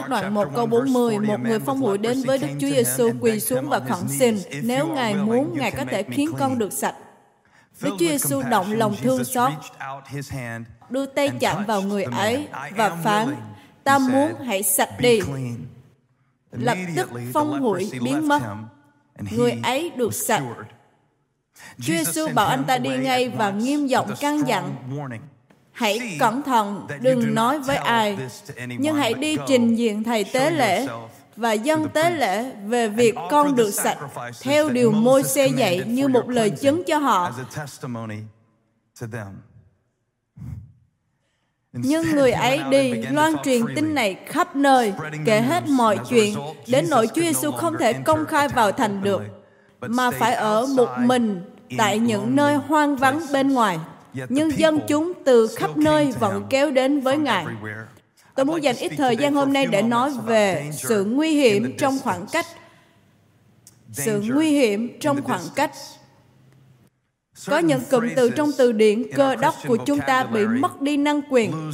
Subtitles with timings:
[0.00, 3.40] Mát đoạn 1 câu 40, một người phong bụi đến với Đức Chúa Giêsu quỳ
[3.40, 6.94] xuống và khẩn xin, nếu Ngài muốn, Ngài có thể khiến con được sạch.
[7.82, 9.52] Đức Chúa Giêsu động lòng thương xót,
[10.90, 13.36] đưa tay chạm vào người ấy và phán,
[13.84, 15.20] ta muốn hãy sạch đi.
[16.52, 18.42] Lập tức phong hủi biến mất.
[19.36, 20.42] Người ấy được sạch.
[21.80, 24.74] Chúa Giêsu bảo anh ta đi ngay và nghiêm giọng căn dặn
[25.74, 28.18] hãy cẩn thận đừng nói với ai
[28.78, 30.86] nhưng hãy đi trình diện thầy tế lễ
[31.36, 33.98] và dân tế lễ về việc con được sạch
[34.42, 37.32] theo điều môi xe dạy như một lời chứng cho họ
[41.72, 44.92] nhưng người ấy đi loan truyền tin này khắp nơi,
[45.24, 46.34] kể hết mọi chuyện,
[46.66, 49.22] đến nỗi Chúa Giêsu không thể công khai vào thành được,
[49.80, 51.44] mà phải ở một mình
[51.78, 53.78] tại những nơi hoang vắng bên ngoài
[54.28, 57.46] nhưng dân chúng từ khắp nơi vẫn kéo đến với Ngài.
[58.34, 61.98] Tôi muốn dành ít thời gian hôm nay để nói về sự nguy hiểm trong
[62.02, 62.46] khoảng cách.
[63.92, 65.70] Sự nguy hiểm trong khoảng cách.
[67.46, 70.96] Có những cụm từ trong từ điển cơ đốc của chúng ta bị mất đi
[70.96, 71.72] năng quyền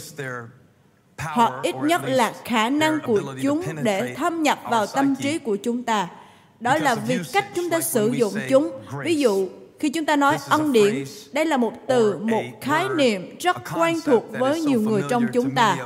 [1.18, 5.56] hoặc ít nhất là khả năng của chúng để thâm nhập vào tâm trí của
[5.56, 6.08] chúng ta
[6.60, 8.70] đó là vì cách chúng ta sử dụng chúng
[9.04, 9.48] ví dụ
[9.80, 13.96] khi chúng ta nói ân điển, đây là một từ, một khái niệm rất quen
[14.04, 15.76] thuộc với nhiều người trong chúng ta.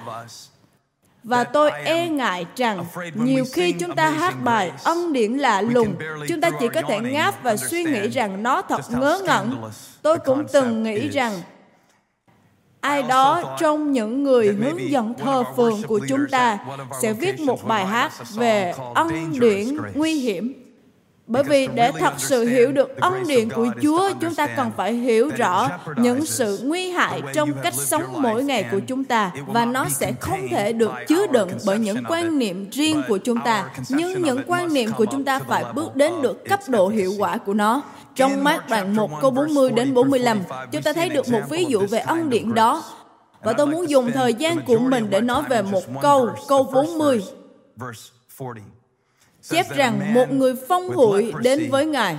[1.25, 2.85] Và tôi e ngại rằng
[3.15, 5.95] nhiều khi chúng ta hát bài ân điển lạ lùng,
[6.29, 9.63] chúng ta chỉ có thể ngáp và suy nghĩ rằng nó thật ngớ ngẩn.
[10.03, 11.33] Tôi cũng từng nghĩ rằng
[12.81, 16.59] ai đó trong những người hướng dẫn thờ phượng của chúng ta
[17.03, 20.64] sẽ viết một bài hát về ân điển nguy hiểm
[21.27, 24.93] bởi vì để thật sự hiểu được ân điển của Chúa, chúng ta cần phải
[24.93, 29.65] hiểu rõ những sự nguy hại trong cách sống mỗi ngày của chúng ta và
[29.65, 33.65] nó sẽ không thể được chứa đựng bởi những quan niệm riêng của chúng ta,
[33.89, 37.37] nhưng những quan niệm của chúng ta phải bước đến được cấp độ hiệu quả
[37.39, 37.83] của nó.
[38.17, 40.39] Trong mát đoạn 1 câu 40 đến 45,
[40.73, 42.85] chúng ta thấy được một ví dụ về ân điển đó.
[43.43, 47.21] Và tôi muốn dùng thời gian của mình để nói về một câu, câu 40
[49.51, 52.17] chép rằng một người phong hội đến với Ngài.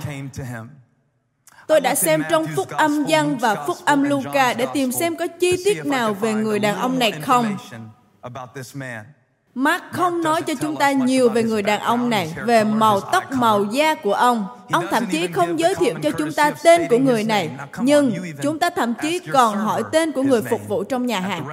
[1.66, 5.26] Tôi đã xem trong Phúc âm Giăng và Phúc âm Luca để tìm xem có
[5.26, 7.56] chi tiết nào về người đàn ông này không.
[9.54, 13.32] Mark không nói cho chúng ta nhiều về người đàn ông này, về màu tóc,
[13.32, 14.46] màu da của ông.
[14.72, 17.50] Ông thậm chí không giới thiệu cho chúng ta tên của người này,
[17.80, 21.44] nhưng chúng ta thậm chí còn hỏi tên của người phục vụ trong nhà hàng.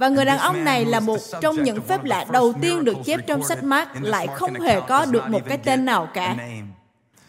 [0.00, 3.20] Và người đàn ông này là một trong những phép lạ đầu tiên được chép
[3.26, 6.36] trong sách Mark lại không hề có được một cái tên nào cả.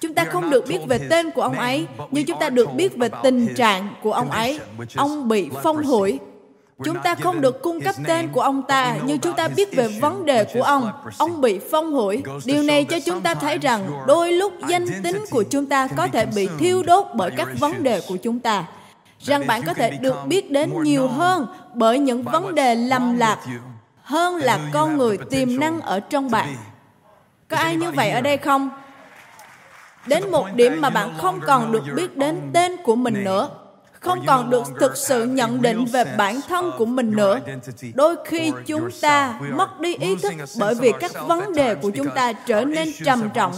[0.02, 2.98] Chúng ta không được biết về tên của ông ấy, nhưng chúng ta được biết
[2.98, 4.60] về tình trạng của ông ấy.
[4.96, 6.20] Ông bị phong hủi.
[6.86, 9.88] Chúng ta không được cung cấp tên của ông ta, nhưng chúng ta biết về
[9.88, 10.92] vấn đề của ông.
[11.18, 12.24] Ông bị phong hủi.
[12.46, 16.08] Điều này cho chúng ta thấy rằng đôi lúc danh tính của chúng ta có
[16.08, 18.66] thể bị thiêu đốt bởi các vấn đề của chúng ta
[19.24, 23.38] rằng bạn có thể được biết đến nhiều hơn bởi những vấn đề lầm lạc
[24.04, 26.56] hơn là con người tiềm năng ở trong bạn.
[27.50, 28.70] Có ai như vậy ở đây không?
[30.06, 33.50] Đến một điểm mà bạn không còn được biết đến tên của mình nữa,
[34.00, 37.40] không còn được thực sự nhận định về bản thân của mình nữa.
[37.94, 42.10] Đôi khi chúng ta mất đi ý thức bởi vì các vấn đề của chúng
[42.16, 43.54] ta trở nên trầm trọng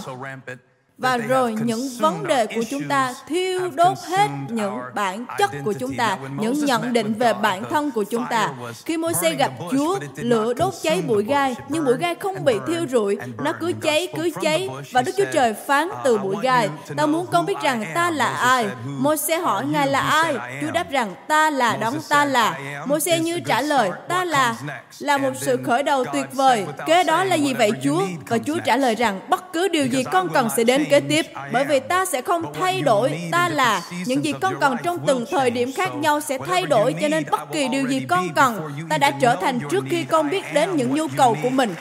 [0.98, 5.74] và rồi những vấn đề của chúng ta thiêu đốt hết những bản chất của
[5.74, 8.50] chúng ta, những nhận định về bản thân của chúng ta.
[8.86, 12.86] Khi Môi-se gặp Chúa, lửa đốt cháy bụi gai, nhưng bụi gai không bị thiêu
[12.90, 17.06] rụi, nó cứ cháy, cứ cháy, và Đức Chúa Trời phán từ bụi gai, ta
[17.06, 18.68] muốn con biết rằng ta là ai.
[19.00, 20.36] Môi-se hỏi Ngài là ai?
[20.62, 22.60] Chúa đáp rằng ta là đấng ta là.
[22.86, 24.56] Môi-se như trả lời, ta là
[25.00, 26.66] là một sự khởi đầu tuyệt vời.
[26.86, 28.02] Kế đó là gì vậy Chúa?
[28.28, 31.00] Và Chúa trả lời rằng bất cứ điều gì con cần sẽ đến Câu kế
[31.00, 34.98] tiếp, bởi vì ta sẽ không thay đổi, ta là những gì con cần trong
[35.08, 38.30] từng thời điểm khác nhau sẽ thay đổi, cho nên bất kỳ điều gì con
[38.36, 41.76] cần, ta đã trở thành trước khi con biết đến những nhu cầu của mình.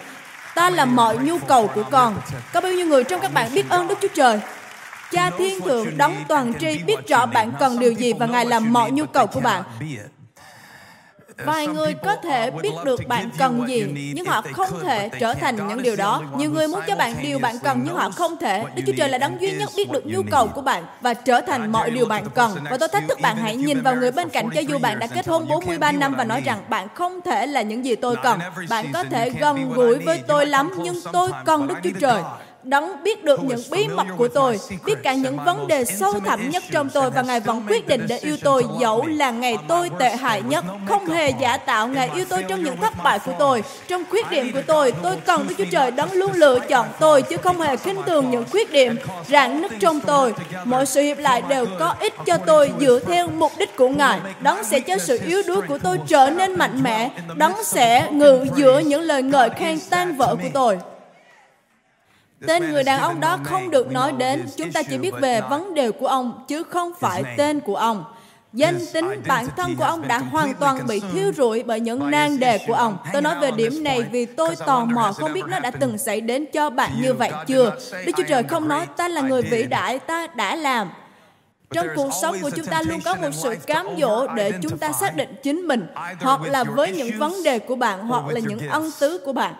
[0.54, 2.20] Ta là mọi nhu cầu của con.
[2.52, 4.40] Có bao nhiêu người trong các bạn biết ơn Đức Chúa Trời?
[5.12, 8.72] Cha Thiên Thượng đóng toàn tri biết rõ bạn cần điều gì và Ngài làm
[8.72, 9.62] mọi nhu cầu của bạn
[11.46, 15.68] vài người có thể biết được bạn cần gì nhưng họ không thể trở thành
[15.68, 18.64] những điều đó nhiều người muốn cho bạn điều bạn cần nhưng họ không thể
[18.76, 21.40] đức chúa trời là đấng duy nhất biết được nhu cầu của bạn và trở
[21.40, 24.28] thành mọi điều bạn cần và tôi thách thức bạn hãy nhìn vào người bên
[24.28, 27.46] cạnh cho dù bạn đã kết hôn 43 năm và nói rằng bạn không thể
[27.46, 28.38] là những gì tôi cần
[28.70, 32.22] bạn có thể gần gũi với tôi lắm nhưng tôi cần đức chúa trời
[32.64, 36.50] đấng biết được những bí mật của tôi, biết cả những vấn đề sâu thẳm
[36.50, 39.90] nhất trong tôi và Ngài vẫn quyết định để yêu tôi dẫu là ngày tôi
[39.98, 40.64] tệ hại nhất.
[40.88, 44.30] Không hề giả tạo Ngài yêu tôi trong những thất bại của tôi, trong khuyết
[44.30, 44.92] điểm của tôi.
[45.02, 48.30] Tôi cần Đức Chúa Trời đấng luôn lựa chọn tôi chứ không hề khinh thường
[48.30, 48.96] những khuyết điểm
[49.28, 50.34] rạn nứt trong tôi.
[50.64, 54.20] Mọi sự hiệp lại đều có ích cho tôi dựa theo mục đích của Ngài.
[54.40, 57.10] Đấng sẽ cho sự yếu đuối của tôi trở nên mạnh mẽ.
[57.36, 60.78] Đấng sẽ ngự giữa những lời ngợi khen tan vỡ của tôi.
[62.46, 65.74] Tên người đàn ông đó không được nói đến, chúng ta chỉ biết về vấn
[65.74, 68.04] đề của ông, chứ không phải tên của ông.
[68.52, 72.38] Danh tính bản thân của ông đã hoàn toàn bị thiêu rụi bởi những nan
[72.38, 72.96] đề của ông.
[73.12, 76.20] Tôi nói về điểm này vì tôi tò mò không biết nó đã từng xảy
[76.20, 77.72] đến cho bạn như vậy chưa.
[78.06, 80.90] Đức Chúa Trời không nói ta là người vĩ đại, ta đã làm.
[81.74, 84.92] Trong cuộc sống của chúng ta luôn có một sự cám dỗ để chúng ta
[84.92, 85.86] xác định chính mình,
[86.20, 89.54] hoặc là với những vấn đề của bạn, hoặc là những ân tứ của bạn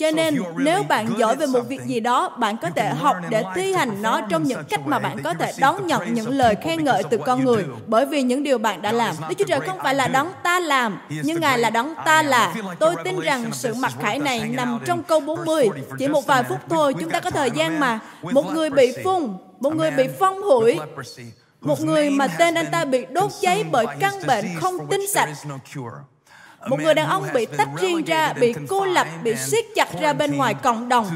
[0.00, 3.42] cho nên nếu bạn giỏi về một việc gì đó bạn có thể học để
[3.54, 6.84] thi hành nó trong những cách mà bạn có thể đón nhận những lời khen
[6.84, 9.78] ngợi từ con người bởi vì những điều bạn đã làm đức chúa trời không
[9.78, 13.74] phải là đón ta làm nhưng ngài là đón ta là tôi tin rằng sự
[13.74, 15.68] mặc khải này nằm trong câu 40
[15.98, 17.98] chỉ một vài phút thôi chúng ta có thời gian mà
[18.32, 19.22] một người bị phun
[19.60, 20.78] một người bị phong hủi
[21.60, 25.28] một người mà tên anh ta bị đốt cháy bởi căn bệnh không tinh sạch
[26.68, 30.12] một người đàn ông bị tách riêng ra bị cô lập bị siết chặt ra
[30.12, 31.06] bên ngoài cộng đồng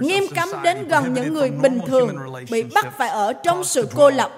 [0.00, 4.10] nghiêm cấm đến gần những người bình thường bị bắt phải ở trong sự cô
[4.10, 4.30] lập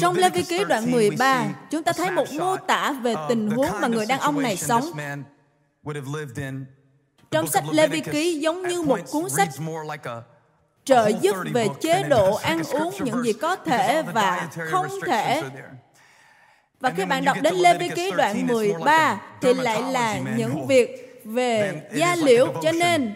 [0.00, 3.80] trong Lê Vi Ký đoạn 13, chúng ta thấy một mô tả về tình huống
[3.80, 4.90] mà người đàn ông này sống.
[7.30, 9.48] Trong sách Lê Vi Ký giống như một cuốn sách
[10.84, 15.42] trợ giúp về chế độ ăn uống những gì có thể và không thể
[16.80, 21.20] và khi bạn đọc đến Lê Vi Ký đoạn 13 thì lại là những việc
[21.24, 22.46] về gia liễu.
[22.62, 23.14] Cho nên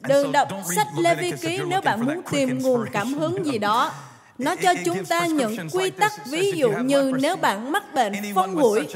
[0.00, 3.92] đừng đọc sách Lê Vi Ký nếu bạn muốn tìm nguồn cảm hứng gì đó.
[4.38, 8.54] Nó cho chúng ta những quy tắc ví dụ như nếu bạn mắc bệnh phong
[8.54, 8.88] mũi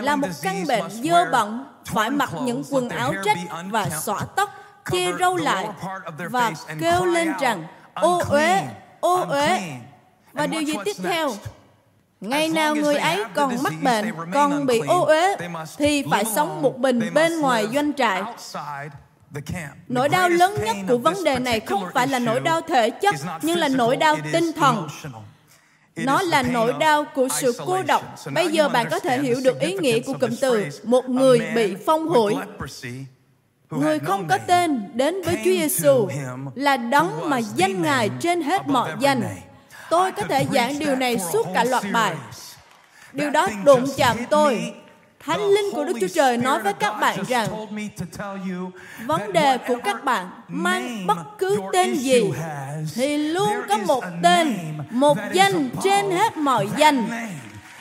[0.00, 3.38] là một căn bệnh dơ bẩn, phải mặc những quần áo rách
[3.70, 4.50] và xõa tóc,
[4.92, 5.66] chia râu lại
[6.30, 7.64] và kêu lên rằng
[7.94, 8.62] ô uế,
[9.00, 9.60] ô uế.
[10.32, 11.32] Và điều gì tiếp theo?
[12.20, 15.36] Ngày nào người ấy còn mắc bệnh, còn bị ô uế
[15.78, 18.22] thì phải sống một mình bên ngoài doanh trại.
[19.88, 23.14] Nỗi đau lớn nhất của vấn đề này không phải là nỗi đau thể chất,
[23.42, 24.88] nhưng là nỗi đau tinh thần.
[25.96, 28.02] Nó là nỗi đau của sự cô độc.
[28.34, 31.74] Bây giờ bạn có thể hiểu được ý nghĩa của cụm từ một người bị
[31.86, 32.34] phong hủi.
[33.70, 36.08] Người không có tên đến với Chúa Giêsu
[36.54, 39.22] là đấng mà danh Ngài trên hết mọi danh
[39.90, 42.14] Tôi có thể giảng điều này suốt cả loạt bài.
[43.12, 44.74] Điều đó đụng chạm tôi.
[45.24, 47.46] Thánh Linh của Đức Chúa Trời nói với các bạn rằng
[49.06, 52.22] vấn đề của các bạn mang bất cứ tên gì
[52.94, 54.54] thì luôn có một tên,
[54.90, 57.08] một danh trên hết mọi danh.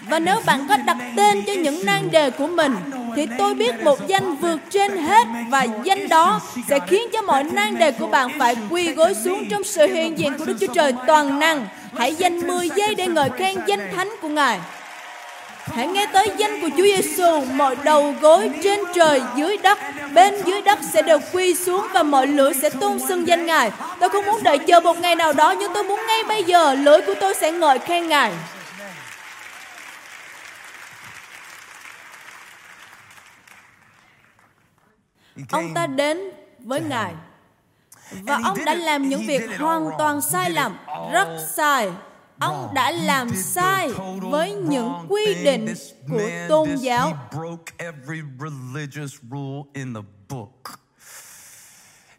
[0.10, 2.76] Và nếu bạn có đặt tên cho những nan đề của mình,
[3.16, 7.44] thì tôi biết một danh vượt trên hết và danh đó sẽ khiến cho mọi
[7.44, 10.74] nan đề của bạn phải quy gối xuống trong sự hiện diện của Đức Chúa
[10.74, 11.68] Trời toàn năng.
[11.98, 14.60] Hãy dành 10 giây để ngợi khen danh thánh của Ngài.
[15.64, 19.78] Hãy nghe tới danh của Chúa Giêsu, mọi đầu gối trên trời, dưới đất,
[20.14, 23.72] bên dưới đất sẽ đều quy xuống và mọi lưỡi sẽ tôn xưng danh Ngài.
[24.00, 26.74] Tôi không muốn đợi chờ một ngày nào đó, nhưng tôi muốn ngay bây giờ
[26.74, 28.32] lưỡi của tôi sẽ ngợi khen Ngài.
[35.50, 36.30] Ông ta đến
[36.60, 37.14] với Ngài
[38.12, 40.78] và ông đã làm những việc hoàn toàn sai lầm,
[41.14, 41.90] rất sai.
[42.40, 43.90] Ông đã làm sai
[44.22, 45.74] với những quy định
[46.12, 47.14] của tôn giáo.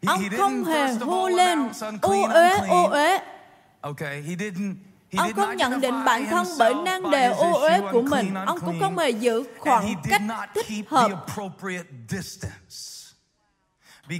[0.05, 1.59] Ông không hề hô lên
[2.01, 3.19] ô uế ô uế.
[5.17, 8.33] Ông không nhận định bản thân bởi nan đề ô uế của mình.
[8.45, 10.21] Ông cũng không hề giữ khoảng cách
[10.65, 11.25] thích hợp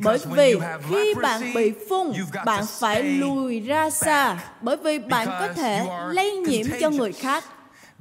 [0.04, 0.56] bởi vì
[0.90, 2.14] khi bạn bị phun,
[2.46, 7.44] bạn phải lùi ra xa, bởi vì bạn có thể lây nhiễm cho người khác.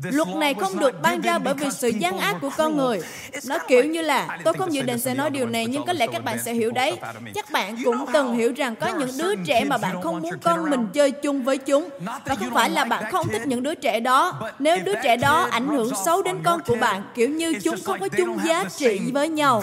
[0.04, 3.00] Luật này không được ban ra bởi vì sự gian ác của con người.
[3.46, 6.06] Nó kiểu như là, tôi không dự định sẽ nói điều này nhưng có lẽ
[6.12, 6.96] các bạn sẽ hiểu đấy.
[7.34, 10.70] Chắc bạn cũng từng hiểu rằng có những đứa trẻ mà bạn không muốn con
[10.70, 11.88] mình chơi chung với chúng.
[12.24, 14.40] Và không phải là bạn không thích những đứa trẻ đó.
[14.58, 18.00] Nếu đứa trẻ đó ảnh hưởng xấu đến con của bạn, kiểu như chúng không
[18.00, 19.62] có chung giá trị với nhau.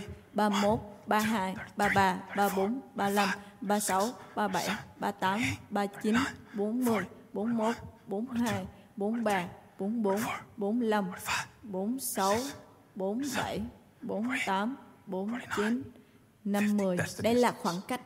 [7.35, 7.75] 41,
[8.09, 8.45] 42,
[8.97, 9.45] 43,
[9.81, 10.19] bốn bốn
[10.57, 11.05] bốn lăm
[11.63, 12.35] bốn sáu
[12.95, 13.59] bốn bảy
[14.01, 15.81] bốn tám bốn chín
[16.43, 18.01] năm mươi Đây là khoảng cách.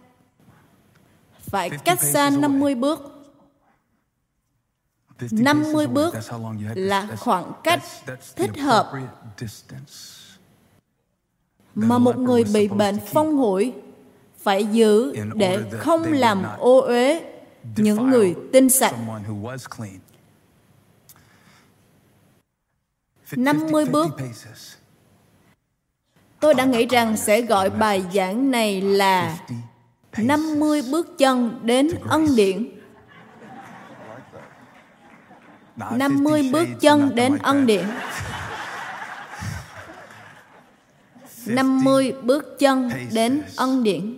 [1.39, 2.99] Phải cách xa 50 bước.
[5.31, 6.15] 50 bước
[6.75, 7.81] là khoảng cách
[8.35, 8.91] thích hợp
[11.75, 13.73] mà một người bị bệnh phong hủi
[14.39, 17.33] phải giữ để không làm ô uế
[17.75, 18.95] những người tinh sạch
[23.31, 24.07] 50 bước.
[26.39, 29.37] Tôi đã nghĩ rằng sẽ gọi bài giảng này là
[30.17, 32.67] 50 bước chân đến ân điển.
[35.91, 37.83] 50 bước chân đến ân điển.
[41.45, 44.17] 50 bước chân đến ân điển.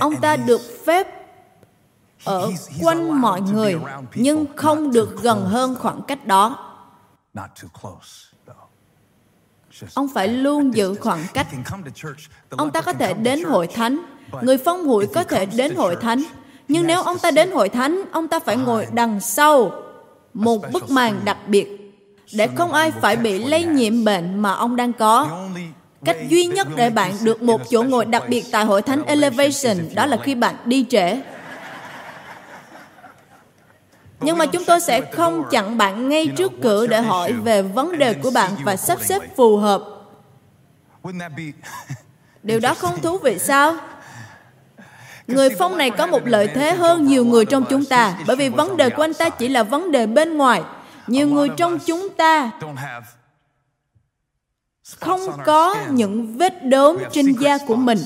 [0.00, 1.23] Ông ta được phép
[2.24, 2.52] ở
[2.82, 3.76] quanh mọi người
[4.14, 6.58] nhưng không được gần hơn khoảng cách đó
[9.94, 11.46] ông phải luôn giữ khoảng cách
[12.50, 14.00] ông ta có thể đến hội thánh
[14.42, 16.22] người phong hủi có thể đến hội thánh
[16.68, 19.70] nhưng nếu ông ta đến hội thánh ông ta phải ngồi đằng sau
[20.34, 21.66] một bức màn đặc biệt
[22.32, 25.46] để không ai phải bị lây nhiễm bệnh mà ông đang có
[26.04, 29.94] cách duy nhất để bạn được một chỗ ngồi đặc biệt tại hội thánh elevation
[29.94, 31.20] đó là khi bạn đi trễ
[34.24, 37.98] nhưng mà chúng tôi sẽ không chặn bạn ngay trước cửa để hỏi về vấn
[37.98, 39.84] đề của bạn và sắp xếp phù hợp
[42.42, 43.74] điều đó không thú vị sao
[45.26, 48.48] Người phong này có một lợi thế hơn nhiều người trong chúng ta, bởi vì
[48.48, 50.62] vấn đề của anh ta chỉ là vấn đề bên ngoài.
[51.06, 52.50] Nhiều người trong chúng ta
[55.00, 57.98] không có những vết đốm trên da của mình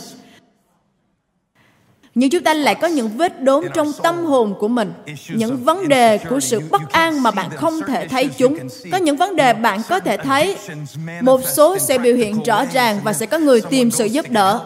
[2.15, 4.93] nhưng chúng ta lại có những vết đốm trong tâm hồn của mình
[5.29, 8.59] những vấn đề của sự bất an mà bạn không thể thấy chúng
[8.93, 10.57] có những vấn đề bạn có thể thấy
[11.21, 14.61] một số sẽ biểu hiện rõ ràng và sẽ có người tìm sự giúp đỡ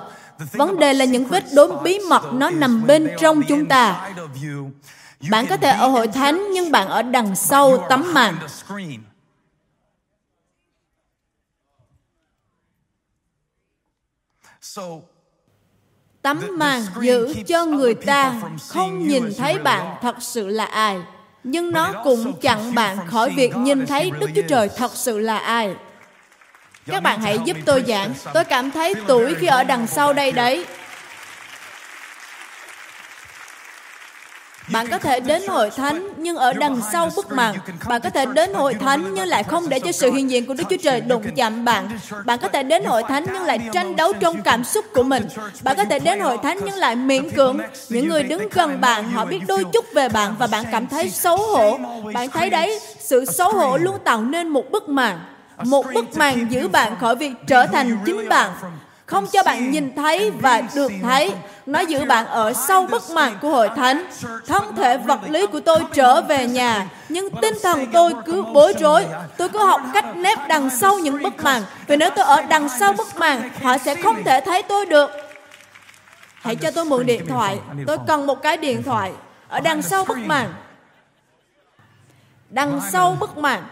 [0.53, 4.13] vấn đề là những vết đốm bí mật nó nằm bên trong chúng ta
[5.31, 8.37] bạn có thể ở hội thánh nhưng bạn ở đằng sau tấm màn
[14.65, 14.83] So
[16.23, 18.35] tấm màn giữ cho người ta
[18.69, 21.00] không nhìn thấy bạn thật sự là ai
[21.45, 25.38] nhưng nó cũng chặn bạn khỏi việc nhìn thấy đức chúa trời thật sự là
[25.38, 25.75] ai
[26.87, 30.33] các bạn hãy giúp tôi giảng tôi cảm thấy tuổi khi ở đằng sau đây
[30.33, 30.64] đấy
[34.73, 37.55] Bạn có thể đến hội thánh nhưng ở đằng sau bức màn.
[37.88, 40.55] Bạn có thể đến hội thánh nhưng lại không để cho sự hiện diện của
[40.55, 41.88] Đức Chúa Trời đụng chạm bạn.
[42.25, 45.26] Bạn có thể đến hội thánh nhưng lại tranh đấu trong cảm xúc của mình.
[45.62, 47.59] Bạn có thể đến hội thánh nhưng lại miễn cưỡng.
[47.88, 51.11] Những người đứng gần bạn họ biết đôi chút về bạn và bạn cảm thấy
[51.11, 51.79] xấu hổ.
[52.14, 55.19] Bạn thấy đấy, sự xấu hổ luôn tạo nên một bức màn
[55.64, 58.50] một bức màn giữ bạn khỏi việc trở thành chính bạn
[59.12, 61.33] không cho bạn nhìn thấy và được thấy.
[61.66, 64.04] Nó giữ bạn ở sau bức màn của hội thánh.
[64.47, 68.73] Thân thể vật lý của tôi trở về nhà, nhưng tinh thần tôi cứ bối
[68.81, 69.04] rối.
[69.37, 72.69] Tôi cứ học cách nép đằng sau những bức màn, vì nếu tôi ở đằng
[72.69, 75.11] sau bức màn, họ sẽ không thể thấy tôi được.
[76.35, 77.59] Hãy cho tôi mượn điện thoại.
[77.87, 79.12] Tôi cần một cái điện thoại
[79.49, 80.54] ở đằng sau bức màn.
[82.50, 83.62] Đằng sau bức màn.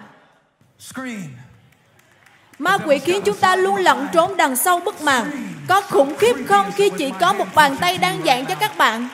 [2.61, 5.31] Ma quỷ khiến chúng ta luôn lẩn trốn đằng sau bức màn.
[5.69, 9.09] Có khủng khiếp không khi chỉ có một bàn tay đang giảng cho các bạn?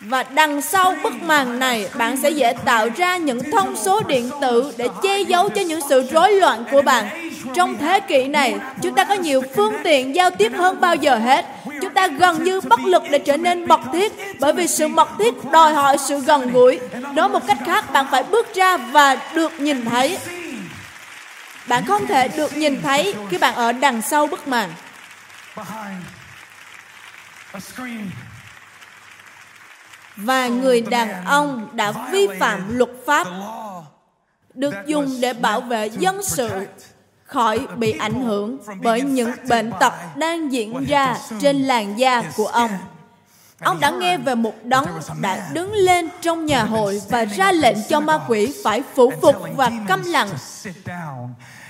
[0.00, 4.30] Và đằng sau bức màn này, bạn sẽ dễ tạo ra những thông số điện
[4.40, 7.30] tử để che giấu cho những sự rối loạn của bạn.
[7.54, 11.16] Trong thế kỷ này, chúng ta có nhiều phương tiện giao tiếp hơn bao giờ
[11.16, 11.46] hết.
[11.82, 15.08] Chúng ta gần như bất lực để trở nên mật thiết, bởi vì sự mật
[15.18, 16.78] thiết đòi hỏi sự gần gũi.
[17.14, 20.18] Nói một cách khác, bạn phải bước ra và được nhìn thấy.
[21.68, 24.70] Bạn không thể được nhìn thấy khi bạn ở đằng sau bức màn.
[30.16, 33.26] Và người đàn ông đã vi phạm luật pháp
[34.54, 36.50] được dùng để bảo vệ dân sự
[37.24, 42.46] khỏi bị ảnh hưởng bởi những bệnh tật đang diễn ra trên làn da của
[42.46, 42.70] ông.
[43.60, 44.86] Ông đã nghe về một đấng
[45.20, 49.34] đã đứng lên trong nhà hội và ra lệnh cho ma quỷ phải phủ phục
[49.56, 50.28] và câm lặng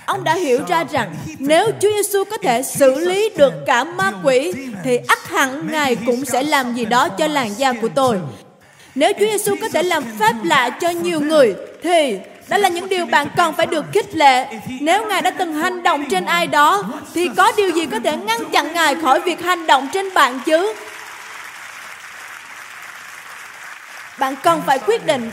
[0.07, 4.11] ông đã hiểu ra rằng nếu Chúa Giêsu có thể xử lý được cả ma
[4.23, 4.51] quỷ
[4.83, 8.19] thì ắt hẳn Ngài cũng sẽ làm gì đó cho làn da của tôi.
[8.95, 12.89] Nếu Chúa Giêsu có thể làm phép lạ cho nhiều người thì đó là những
[12.89, 14.47] điều bạn còn phải được khích lệ.
[14.81, 16.83] Nếu Ngài đã từng hành động trên ai đó
[17.13, 20.39] thì có điều gì có thể ngăn chặn Ngài khỏi việc hành động trên bạn
[20.45, 20.73] chứ?
[24.19, 25.31] Bạn cần phải quyết định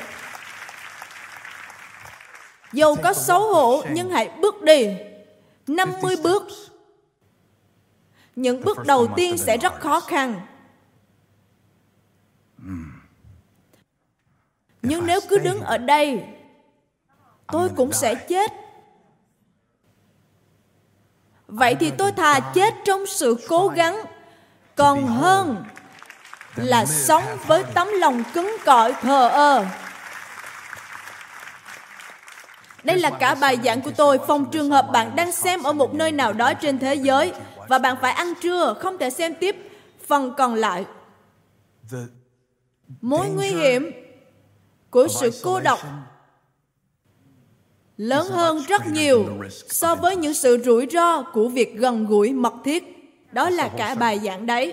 [2.74, 4.86] dù có xấu hổ nhưng hãy bước đi
[5.66, 6.42] 50 bước
[8.36, 10.40] Những bước đầu tiên sẽ rất khó khăn
[12.58, 12.84] hmm.
[14.82, 16.24] Nhưng nếu cứ đứng ở đây
[17.52, 18.52] Tôi cũng sẽ chết
[21.48, 24.00] Vậy thì tôi thà chết trong sự cố gắng
[24.74, 25.64] Còn hơn
[26.56, 29.66] là sống với tấm lòng cứng cỏi thờ ơ
[32.84, 35.94] đây là cả bài giảng của tôi phòng trường hợp bạn đang xem ở một
[35.94, 37.32] nơi nào đó trên thế giới
[37.68, 39.56] và bạn phải ăn trưa, không thể xem tiếp
[40.06, 40.84] phần còn lại.
[43.00, 43.90] Mối nguy hiểm
[44.90, 45.78] của sự cô độc
[47.96, 49.26] lớn hơn rất nhiều
[49.68, 52.84] so với những sự rủi ro của việc gần gũi mật thiết.
[53.32, 54.72] Đó là cả bài giảng đấy.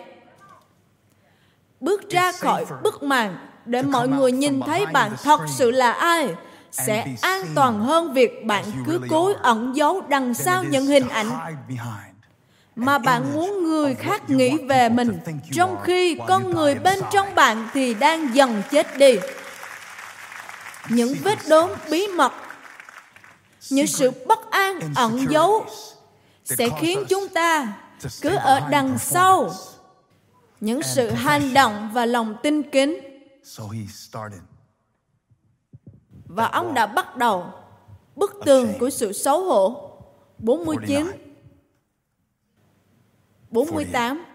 [1.79, 6.29] Bước ra khỏi bức màn để mọi người nhìn thấy bạn thật sự là ai
[6.71, 11.31] sẽ an toàn hơn việc bạn cứ cố ẩn giấu đằng sau những hình ảnh
[12.75, 15.17] mà bạn muốn người khác nghĩ về mình
[15.55, 19.15] trong khi con người bên trong bạn thì đang dần chết đi
[20.89, 22.31] những vết đốm bí mật
[23.69, 25.65] những sự bất an ẩn giấu
[26.45, 27.67] sẽ khiến chúng ta
[28.21, 29.51] cứ ở đằng sau
[30.61, 32.99] những sự hành động và lòng tin kính
[36.35, 37.51] và ông đã bắt đầu
[38.15, 39.87] bức tường của sự xấu hổ.
[40.37, 41.05] 49,
[43.49, 44.25] 48.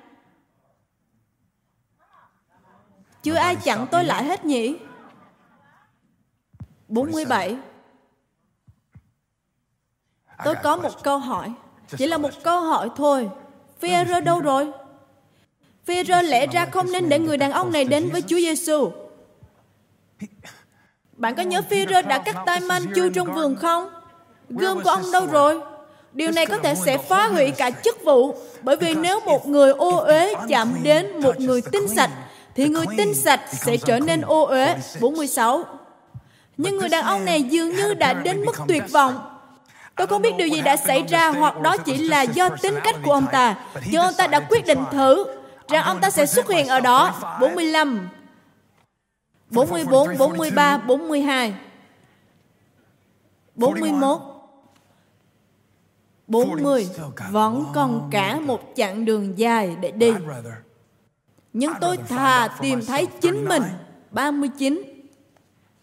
[3.23, 4.77] Chưa ai chặn tôi lại hết nhỉ?
[6.89, 7.57] 47.
[10.45, 11.53] Tôi có một câu hỏi.
[11.99, 13.31] Chỉ là một câu hỏi thôi.
[13.81, 14.73] Phêrô đâu rồi?
[15.87, 18.93] Phêrô lẽ ra không nên để người đàn ông này đến với Chúa Giêsu.
[21.17, 23.89] Bạn có nhớ Führer đã cắt tay man Manchu trong vườn không?
[24.51, 25.61] Gương của ông đâu rồi?
[26.13, 29.73] Điều này có thể sẽ phá hủy cả chức vụ, bởi vì nếu một người
[29.73, 32.11] ô uế chạm đến một người tinh sạch,
[32.55, 34.75] thì người tinh sạch sẽ trở nên ô uế.
[35.01, 35.65] 46.
[36.57, 39.15] Nhưng người đàn ông này dường như đã đến mức tuyệt vọng.
[39.97, 42.97] Tôi không biết điều gì đã xảy ra hoặc đó chỉ là do tính cách
[43.05, 43.55] của ông ta,
[43.91, 45.25] nhưng ông ta đã quyết định thử
[45.69, 47.15] rằng ông ta sẽ xuất hiện ở đó.
[47.41, 48.09] 45.
[49.51, 51.53] 44, 43, 42
[53.55, 54.33] 41
[56.27, 56.89] 40
[57.31, 60.13] Vẫn còn cả một chặng đường dài để đi
[61.53, 63.63] Nhưng tôi thà tìm thấy chính mình
[64.11, 64.83] 39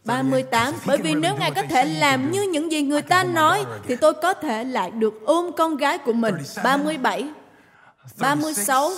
[0.06, 3.95] 38 Bởi vì nếu Ngài có thể làm như những gì người ta nói Thì
[3.95, 7.28] tôi có thể lại được ôm con gái của mình 37
[8.19, 8.91] 36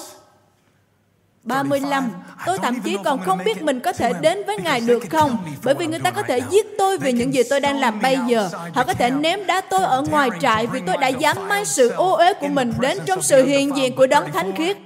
[1.45, 2.09] 35.
[2.45, 5.37] Tôi à, thậm chí còn không biết mình có thể đến với Ngài được không,
[5.63, 8.17] bởi vì người ta có thể giết tôi vì những gì tôi đang làm bây
[8.27, 8.49] giờ.
[8.73, 11.89] Họ có thể ném đá tôi ở ngoài trại vì tôi đã dám mang sự
[11.89, 14.77] ô uế của mình đến trong sự hiện diện của đấng thánh khiết.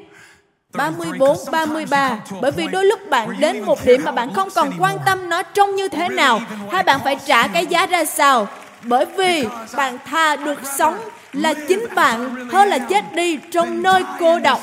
[0.73, 4.97] 34, 33 Bởi vì đôi lúc bạn đến một điểm mà bạn không còn quan
[5.05, 6.41] tâm nó trông như thế nào
[6.71, 8.47] Hay bạn phải trả cái giá ra sao
[8.83, 10.97] Bởi vì bạn thà được sống
[11.33, 14.59] là chính bạn hơn là chết đi trong nơi cô độc.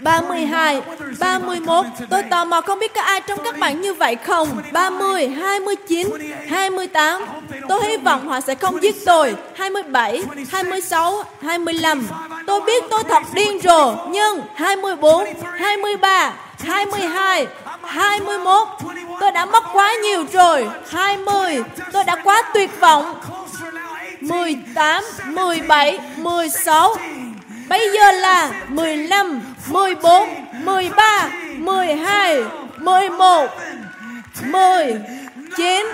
[0.00, 0.82] 32,
[1.20, 4.48] 31, tôi tò mò không biết có ai trong các bạn như vậy không?
[4.72, 6.08] 30, 29,
[6.48, 7.22] 28,
[7.68, 9.36] tôi hy vọng họ sẽ không giết tôi.
[9.56, 12.06] 27, 26, 25,
[12.46, 15.24] tôi biết tôi thật điên rồ, nhưng 24,
[15.58, 17.46] 23, 22,
[17.82, 18.68] 21,
[19.20, 20.68] tôi đã mất quá nhiều rồi.
[20.88, 21.62] 20,
[21.92, 23.18] tôi đã quá tuyệt vọng.
[24.30, 26.96] 18, 17, 16.
[27.68, 30.28] Bây giờ là 15, 14,
[30.64, 32.42] 13, 12,
[32.78, 33.48] 11,
[34.44, 34.98] 10,
[35.56, 35.86] 9,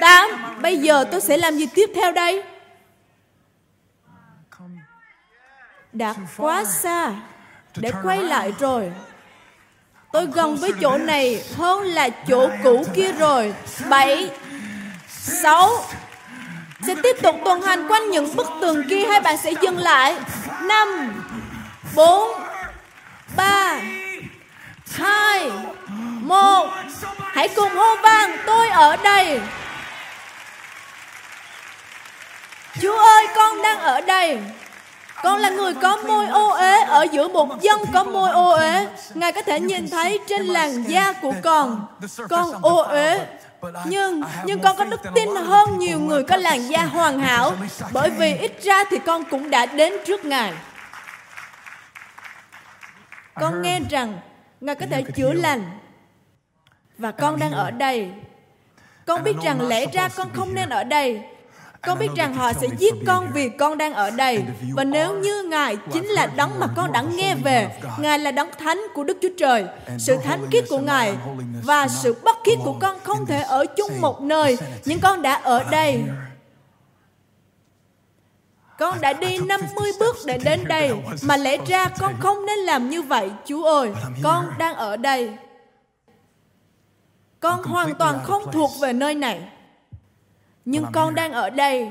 [0.00, 0.30] 8.
[0.62, 2.42] Bây giờ tôi sẽ làm gì tiếp theo đây?
[5.92, 7.12] Đã quá xa
[7.76, 8.92] để quay lại rồi.
[10.12, 13.54] Tôi gần với chỗ này hơn là chỗ cũ kia rồi.
[13.88, 14.30] 7,
[15.08, 15.70] 6,
[16.86, 20.16] sẽ tiếp tục tuần hành quanh những bức tường kia hay bạn sẽ dừng lại
[20.62, 21.22] 5
[21.96, 22.30] 4
[23.36, 23.80] 3
[24.96, 25.50] 2
[25.88, 26.68] 1
[27.20, 29.40] Hãy cùng hô vang Tôi ở đây
[32.82, 34.38] Chúa ơi con đang ở đây
[35.22, 38.86] con là người có môi ô uế ở giữa một dân có môi ô uế.
[39.14, 41.86] Ngài có thể nhìn thấy trên làn da của con,
[42.28, 43.18] con ô uế
[43.86, 47.52] nhưng nhưng con có đức tin hơn nhiều người có làn da hoàn hảo
[47.92, 50.52] bởi vì ít ra thì con cũng đã đến trước ngài
[53.34, 54.18] con nghe rằng
[54.60, 55.64] ngài có thể chữa lành
[56.98, 58.10] và con đang ở đây
[59.06, 61.22] con biết rằng lẽ ra con không nên ở đây
[61.82, 64.44] con biết rằng họ sẽ giết con vì con đang ở đây.
[64.76, 68.50] Và nếu như Ngài chính là đấng mà con đã nghe về, Ngài là đấng
[68.58, 69.64] thánh của Đức Chúa Trời.
[69.98, 71.16] Sự thánh khiết của Ngài
[71.64, 74.58] và sự bất khiết của con không thể ở chung một nơi.
[74.84, 76.02] Nhưng con đã ở đây.
[78.78, 82.90] Con đã đi 50 bước để đến đây, mà lẽ ra con không nên làm
[82.90, 83.90] như vậy, Chúa ơi.
[84.22, 85.30] Con đang ở đây.
[87.40, 89.40] Con hoàn toàn không thuộc về nơi này
[90.64, 91.90] nhưng con đang ở đây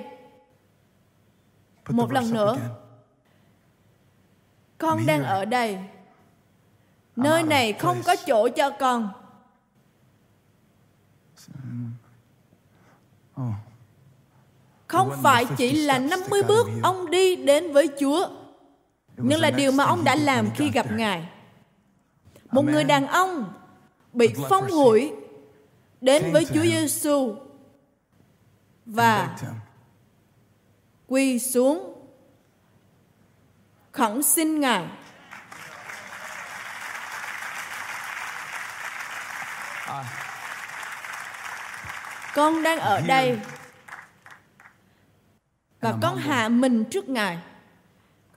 [1.89, 2.58] một lần nữa
[4.77, 5.77] con đang ở đây
[7.15, 9.10] nơi này không có chỗ cho con
[13.41, 13.47] oh.
[14.88, 18.27] không phải chỉ là 50 bước ông đi đến với Chúa,
[19.17, 21.29] nhưng là điều mà ông đã làm khi gặp Ngài.
[22.51, 23.53] Một người đàn ông
[24.13, 25.12] bị phong hủy
[26.01, 27.36] đến với Chúa Giêsu
[28.93, 29.38] và
[31.08, 31.95] quy xuống
[33.91, 34.86] khẩn xin Ngài.
[42.36, 43.39] Con đang ở đây
[45.82, 47.38] và con hạ mình trước Ngài.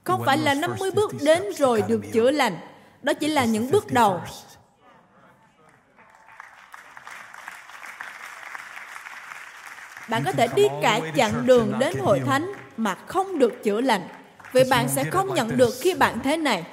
[0.04, 2.56] Không phải là 50 bước đến rồi được chữa lành,
[3.02, 4.20] đó chỉ là những bước đầu.
[10.12, 14.00] Bạn có thể đi cả chặng đường đến hội thánh mà không được chữa lành.
[14.52, 16.64] Vì bạn sẽ không nhận được khi bạn thế này.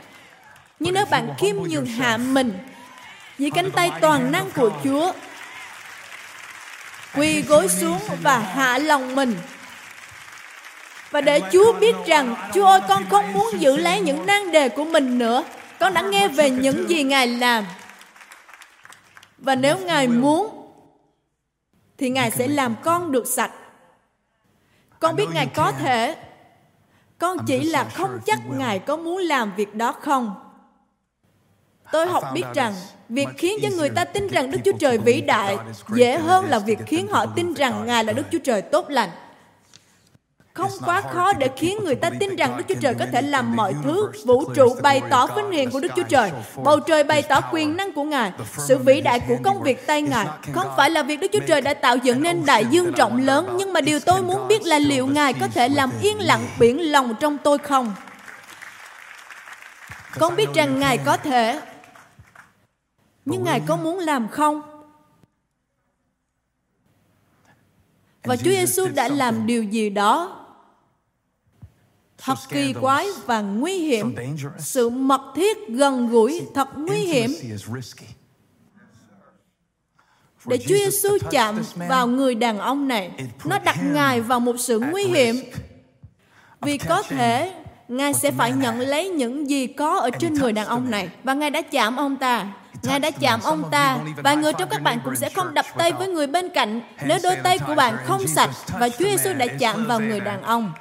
[0.80, 2.54] Nhưng nếu bạn khiêm nhường hạ mình
[3.38, 5.12] dưới cánh tay toàn năng của Chúa,
[7.16, 9.36] quỳ gối xuống và hạ lòng mình
[11.12, 14.70] và để Chúa biết rằng Chúa ơi con không muốn giữ lấy những nan đề
[14.70, 15.44] của mình nữa
[15.80, 17.66] con đã nghe về những gì Ngài làm
[19.38, 20.59] và nếu Ngài muốn
[22.00, 23.52] thì Ngài sẽ làm con được sạch.
[25.00, 26.16] Con biết Ngài có thể.
[27.18, 30.36] Con chỉ là không chắc Ngài có muốn làm việc đó không.
[31.92, 32.74] Tôi học biết rằng
[33.10, 35.58] việc khiến cho người ta tin rằng Đức Chúa Trời vĩ đại
[35.96, 39.10] dễ hơn là việc khiến họ tin rằng Ngài là Đức Chúa Trời tốt lành
[40.60, 43.56] không quá khó để khiến người ta tin rằng Đức Chúa Trời có thể làm
[43.56, 44.12] mọi thứ.
[44.26, 46.32] Vũ trụ bày tỏ vinh hiển của Đức Chúa Trời.
[46.64, 48.32] Bầu trời bày tỏ quyền năng của Ngài.
[48.68, 50.28] Sự vĩ đại của công việc tay Ngài.
[50.54, 53.56] Không phải là việc Đức Chúa Trời đã tạo dựng nên đại dương rộng lớn,
[53.58, 56.92] nhưng mà điều tôi muốn biết là liệu Ngài có thể làm yên lặng biển
[56.92, 57.94] lòng trong tôi không?
[60.20, 61.62] Con biết rằng Ngài có thể.
[63.26, 64.62] Nhưng Ngài có muốn làm không?
[68.24, 70.39] Và Chúa Giêsu đã làm điều gì đó
[72.22, 74.16] thật kỳ quái và nguy hiểm
[74.58, 77.36] sự mật thiết gần gũi thật nguy hiểm
[80.46, 83.12] để Chúa Giêsu chạm vào người đàn ông này,
[83.46, 85.40] nó đặt Ngài vào một sự nguy hiểm.
[86.62, 87.54] Vì có thể
[87.88, 91.10] Ngài sẽ phải nhận lấy những gì có ở trên người đàn ông này.
[91.24, 92.48] Và Ngài đã chạm ông ta.
[92.84, 93.98] Ngài đã chạm ông ta.
[94.24, 97.18] và người trong các bạn cũng sẽ không đập tay với người bên cạnh nếu
[97.24, 100.72] đôi tay của bạn không sạch và Chúa Giêsu đã chạm vào người đàn ông.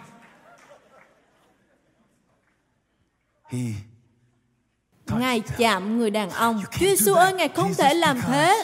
[5.09, 6.63] Ngài chạm người đàn ông.
[6.79, 8.63] Chúa Giêsu ơi, Ngài không thể làm thế.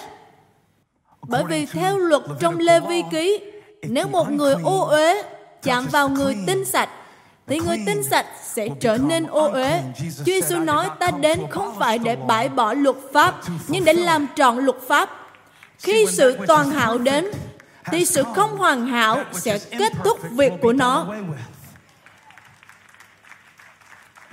[1.29, 3.41] Bởi vì theo luật trong Lê Vi Ký,
[3.83, 5.23] nếu một người ô uế
[5.63, 6.89] chạm vào người tinh sạch,
[7.47, 9.83] thì người tinh sạch sẽ trở nên ô uế.
[10.19, 13.35] Chúa Giêsu nói ta đến không phải để bãi bỏ luật pháp,
[13.69, 15.11] nhưng để làm trọn luật pháp.
[15.79, 17.27] Khi sự toàn hảo đến,
[17.85, 21.07] thì sự không hoàn hảo sẽ kết thúc việc của nó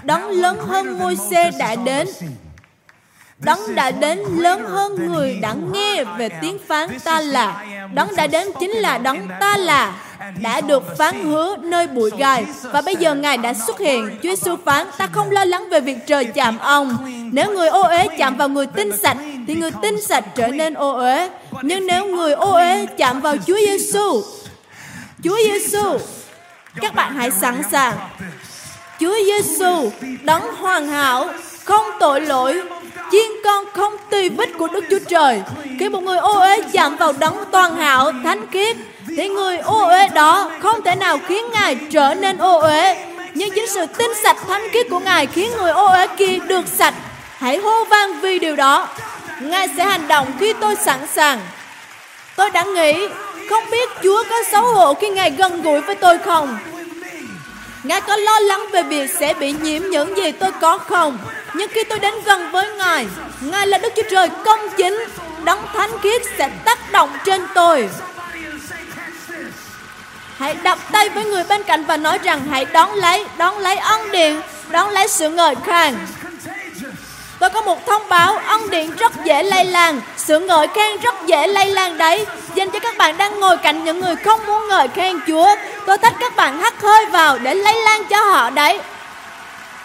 [0.04, 2.08] Đấng lớn hơn ngôi xe đã đến
[3.40, 8.28] Đấng đã đến lớn hơn người đã nghe về tiếng phán ta là Đấng đã
[8.28, 9.94] đến chính là đấng ta là
[10.42, 14.10] đã được phán hứa nơi bụi gai và bây giờ Ngài đã xuất hiện.
[14.24, 16.98] Chúa Giêsu phán, ta không lo lắng về việc trời chạm ông.
[17.34, 20.74] Nếu người ô uế chạm vào người tinh sạch, thì người tinh sạch trở nên
[20.74, 21.30] ô uế.
[21.62, 24.22] Nhưng nếu người ô uế chạm vào Chúa Giêsu,
[25.24, 25.98] Chúa Giêsu,
[26.82, 27.94] các bạn hãy sẵn sàng
[29.02, 29.90] Chúa Giêsu
[30.24, 31.30] đấng hoàn hảo,
[31.64, 32.62] không tội lỗi,
[33.12, 35.42] chiên con không tì vết của Đức Chúa Trời.
[35.80, 38.76] Khi một người ô uế chạm vào đấng toàn hảo, thánh khiết,
[39.18, 43.06] thì người ô uế đó không thể nào khiến Ngài trở nên ô uế.
[43.34, 46.66] Nhưng chính sự tinh sạch thánh khiết của Ngài khiến người ô uế kia được
[46.78, 46.94] sạch.
[47.38, 48.88] Hãy hô vang vì điều đó.
[49.42, 51.40] Ngài sẽ hành động khi tôi sẵn sàng.
[52.36, 53.08] Tôi đã nghĩ
[53.50, 56.58] không biết Chúa có xấu hổ khi Ngài gần gũi với tôi không?
[57.84, 61.18] Ngài có lo lắng về việc sẽ bị nhiễm những gì tôi có không?
[61.54, 63.08] Nhưng khi tôi đến gần với Ngài,
[63.42, 65.04] Ngài là Đức Chúa Trời công chính,
[65.44, 67.90] đấng thánh khiết sẽ tác động trên tôi.
[70.38, 73.78] Hãy đập tay với người bên cạnh và nói rằng hãy đón lấy, đón lấy
[73.78, 75.96] ân điện, đón lấy sự ngợi khen.
[77.40, 81.16] Tôi có một thông báo, ân điện rất dễ lây lan, sự ngợi khen rất
[81.26, 82.26] dễ lây lan đấy
[82.62, 85.56] dành cho các bạn đang ngồi cạnh những người không muốn ngợi khen Chúa.
[85.86, 88.80] Tôi thách các bạn hắt hơi vào để lây lan cho họ đấy.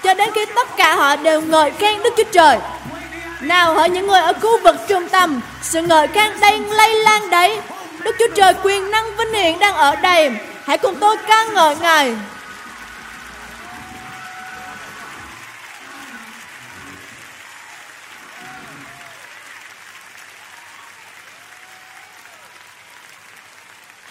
[0.04, 2.58] Cho đến khi tất cả họ đều ngợi khen Đức Chúa Trời.
[3.40, 7.30] Nào hỡi những người ở khu vực trung tâm, sự ngợi khen đang lây lan
[7.30, 7.58] đấy.
[8.02, 10.30] Đức Chúa Trời quyền năng vinh hiển đang ở đây.
[10.66, 12.14] Hãy cùng tôi ca ngợi Ngài.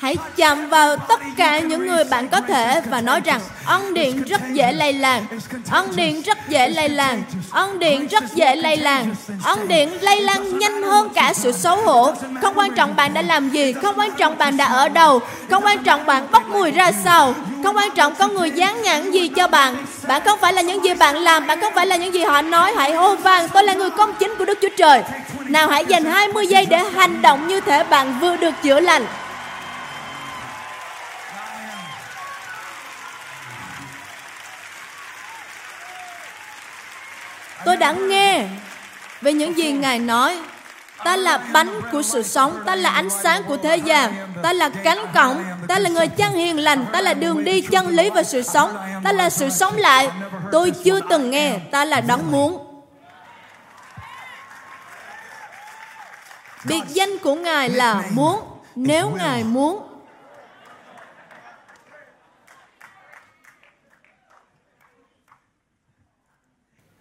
[0.06, 4.24] Hãy chạm vào tất cả những người bạn có thể và nói rằng ân điện
[4.24, 5.26] rất dễ lây lan.
[5.72, 7.24] Ân điện rất dễ lây lan.
[7.52, 9.16] Ân điện rất dễ lây lan.
[9.44, 12.14] Ân điện lây lan nhanh hơn cả sự xấu hổ.
[12.42, 15.66] Không quan trọng bạn đã làm gì, không quan trọng bạn đã ở đâu, không
[15.66, 19.28] quan trọng bạn bốc mùi ra sao, không quan trọng có người dán nhãn gì
[19.28, 19.76] cho bạn.
[20.08, 22.42] Bạn không phải là những gì bạn làm, bạn không phải là những gì họ
[22.42, 22.74] nói.
[22.78, 25.04] Hãy hô vang, tôi là người công chính của Đức Chúa Trời.
[25.46, 29.06] Nào hãy dành 20 giây để hành động như thể bạn vừa được chữa lành.
[37.66, 38.46] Tôi đã nghe
[39.22, 40.38] về những gì Ngài nói.
[41.04, 44.14] Ta là bánh của sự sống, ta là ánh sáng của thế gian,
[44.44, 47.88] ta là cánh cổng, ta là người chăn hiền lành, ta là đường đi chân
[47.88, 50.10] lý và sự sống, ta là sự sống lại.
[50.52, 52.66] Tôi chưa từng nghe, ta là đón muốn.
[56.64, 58.40] Biệt danh của Ngài là muốn,
[58.76, 59.84] nếu Ngài muốn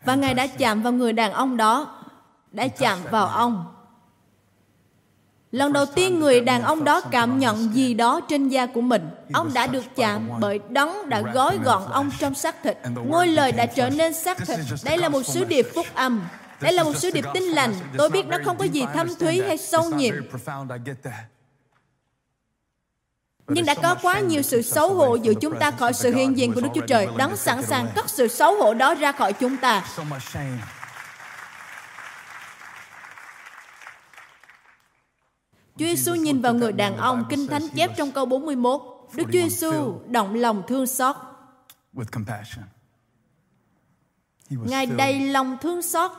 [0.04, 1.98] Và Ngài đã chạm vào người đàn ông đó,
[2.52, 3.64] đã chạm vào ông.
[5.52, 9.08] Lần đầu tiên người đàn ông đó cảm nhận gì đó trên da của mình.
[9.32, 12.78] Ông đã được chạm bởi đấng đã gói gọn ông trong xác thịt.
[13.06, 14.58] Ngôi lời đã trở nên xác thịt.
[14.84, 16.20] Đây là một sứ điệp phúc âm.
[16.60, 17.74] Đây là một sứ điệp tinh lành.
[17.98, 20.14] Tôi biết nó không có gì thâm thúy hay sâu nhiệm.
[23.48, 26.52] Nhưng đã có quá nhiều sự xấu hổ giữa chúng ta khỏi sự hiện diện
[26.54, 27.08] của Đức Chúa Trời.
[27.16, 29.86] Đấng sẵn sàng cất sự xấu hổ đó ra khỏi chúng ta.
[35.76, 38.80] Chúa Giêsu nhìn vào người đàn ông, Kinh Thánh chép trong câu 41,
[39.14, 41.16] Đức Chúa Giêsu động lòng thương xót.
[44.50, 46.10] Ngài đầy lòng thương xót.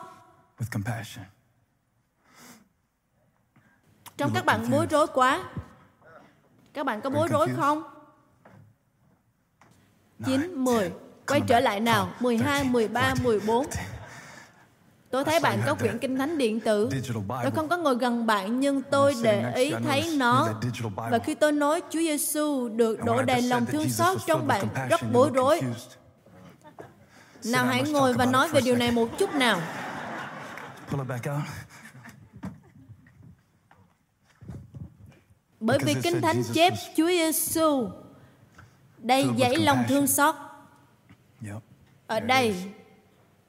[4.18, 5.40] Trong các bạn bối rối quá,
[6.76, 7.84] các bạn có bối rối không?
[10.26, 10.92] 9, 10
[11.28, 13.66] Quay trở lại nào 12, 13, 14
[15.12, 16.90] Tôi thấy bạn có quyển kinh thánh điện tử
[17.42, 20.48] Tôi không có ngồi gần bạn Nhưng tôi để ý thấy nó
[20.96, 25.02] Và khi tôi nói Chúa Giêsu Được đổ đầy lòng thương xót trong bạn Rất
[25.12, 25.62] bối rối
[27.46, 29.60] Nào hãy ngồi và nói về điều này một chút nào
[35.66, 37.90] Bởi vì Kinh Thánh chép Chúa Giêsu
[38.98, 40.36] đầy dẫy lòng thương xót.
[42.08, 42.56] Ở đây,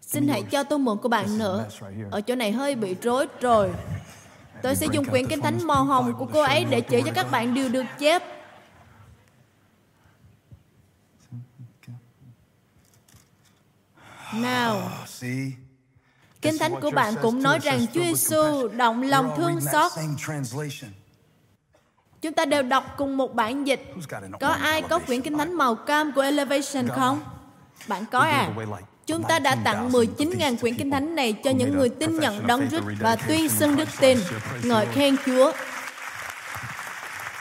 [0.01, 1.65] xin hãy cho tôi mượn của bạn nữa.
[2.11, 3.71] Ở chỗ này hơi bị rối rồi.
[4.63, 7.27] Tôi sẽ dùng quyển Kinh Thánh màu hồng của cô ấy để chỉ cho các
[7.31, 8.23] bạn điều được chép.
[14.35, 15.09] Nào, ah,
[16.43, 19.93] Kinh Thánh của bạn cũng nói rằng Chúa Giêsu động lòng thương xót.
[22.23, 23.83] Chúng ta đều đọc cùng một bản dịch.
[24.41, 27.21] Có ai có quyển kinh thánh màu cam của Elevation không?
[27.89, 28.51] Bạn có à?
[29.07, 32.69] Chúng ta đã tặng 19.000 quyển kinh thánh này cho những người tin nhận đón
[32.71, 34.19] rít và tuyên xưng đức tin,
[34.63, 35.53] ngợi khen Chúa.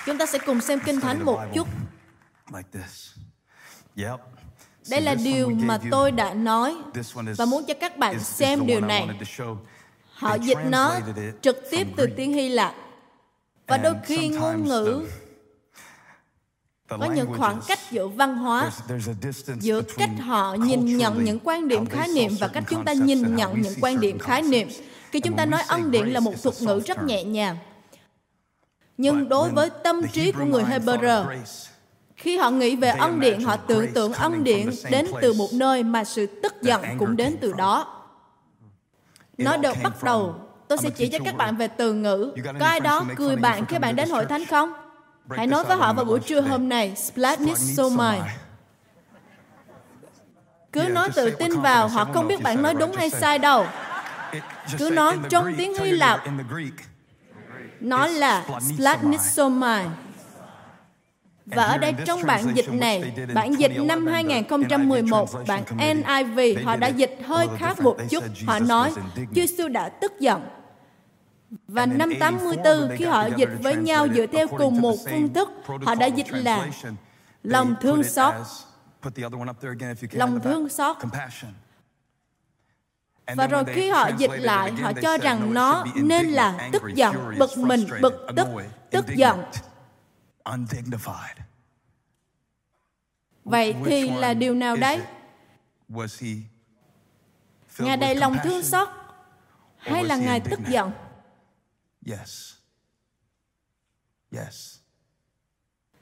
[0.06, 1.68] Chúng ta sẽ cùng xem kinh thánh một chút.
[4.90, 6.76] Đây là điều mà tôi đã nói
[7.38, 9.08] và muốn cho các bạn xem điều này.
[10.14, 10.96] Họ dịch nó
[11.42, 12.74] trực tiếp từ tiếng Hy Lạp
[13.68, 15.04] và đôi khi ngôn ngữ
[16.88, 18.72] có những khoảng cách giữa văn hóa
[19.60, 23.36] giữa cách họ nhìn nhận những quan điểm khái niệm và cách chúng ta nhìn
[23.36, 24.68] nhận những quan điểm khái niệm
[25.12, 27.58] khi chúng ta nói ân điện là một thuật ngữ rất nhẹ nhàng
[28.98, 31.38] nhưng đối với tâm trí của người Hebrew
[32.16, 35.84] khi họ nghĩ về ân điện họ tưởng tượng ân điện đến từ một nơi
[35.84, 38.02] mà sự tức giận cũng đến từ đó
[39.38, 40.36] nó được bắt đầu
[40.68, 42.34] Tôi sẽ chỉ cho các bạn về từ ngữ.
[42.60, 44.74] Có ai đó cười bạn khi bạn đến hội thánh không?
[45.30, 47.58] Hãy nói với họ vào buổi trưa hôm nay, Splatnit
[50.74, 53.66] Cứ nói tự tin vào, họ không biết bạn nói đúng hay sai đâu.
[54.78, 56.22] Cứ nói trong tiếng Hy Lạp,
[57.82, 58.44] nó là
[58.76, 59.20] Splatnit
[61.46, 66.88] và ở đây trong bản dịch này, bản dịch năm 2011, bản NIV, họ đã
[66.88, 68.24] dịch hơi khác một chút.
[68.46, 70.48] Họ nói, Chúa Giêsu đã tức giận.
[71.68, 75.50] Và năm 84, khi họ dịch với nhau dựa theo cùng một phương thức,
[75.86, 76.68] họ đã dịch là
[77.44, 78.34] lòng thương xót.
[80.12, 80.98] Lòng thương xót.
[83.36, 87.58] Và rồi khi họ dịch lại, họ cho rằng nó nên là tức giận, bực
[87.58, 88.48] mình, bực tức,
[88.92, 89.42] tức giận.
[93.46, 95.00] Vậy thì là điều nào đấy?
[97.80, 98.88] Ngài đầy lòng thương xót
[99.78, 100.92] hay là Ngài tức giận?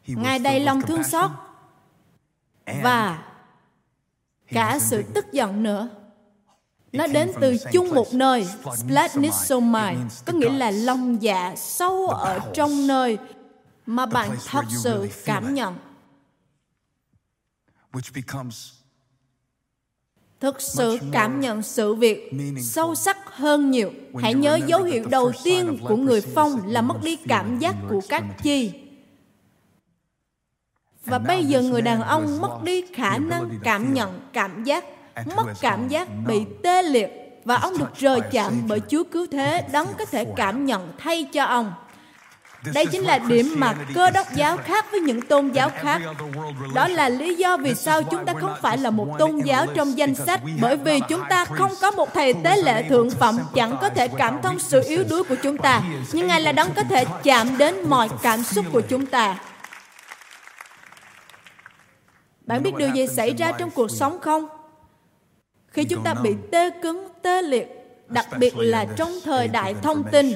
[0.05, 1.31] Ngài đầy lòng thương xót
[2.65, 3.23] và
[4.47, 5.89] cả sự tức giận nữa.
[6.91, 12.87] Nó đến từ chung một nơi, Splatnitsomai, có nghĩa là lòng dạ sâu ở trong
[12.87, 13.17] nơi
[13.85, 15.75] mà bạn thật sự cảm nhận
[20.39, 22.31] thực sự cảm nhận sự việc
[22.63, 23.91] sâu sắc hơn nhiều
[24.21, 28.01] hãy nhớ dấu hiệu đầu tiên của người phong là mất đi cảm giác của
[28.09, 28.71] các chi
[31.05, 34.85] và bây giờ người đàn ông mất đi khả năng cảm nhận cảm giác
[35.35, 37.09] mất cảm giác bị tê liệt
[37.45, 41.23] và ông được rời chạm bởi chúa cứu thế đấng có thể cảm nhận thay
[41.23, 41.71] cho ông
[42.73, 46.01] đây chính là điểm mà cơ đốc giáo khác với những tôn giáo khác.
[46.73, 49.97] Đó là lý do vì sao chúng ta không phải là một tôn giáo trong
[49.97, 53.77] danh sách bởi vì chúng ta không có một thầy tế lễ thượng phẩm chẳng
[53.81, 55.81] có thể cảm thông sự yếu đuối của chúng ta.
[56.13, 59.37] Nhưng Ngài là đấng có thể chạm đến mọi cảm xúc của chúng ta.
[62.45, 64.47] Bạn biết điều gì xảy ra trong cuộc sống không?
[65.67, 67.67] Khi chúng ta bị tê cứng, tê liệt,
[68.07, 70.33] đặc biệt là trong thời đại thông tin,